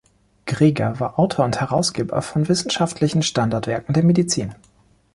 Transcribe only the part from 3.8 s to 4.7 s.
der Medizin.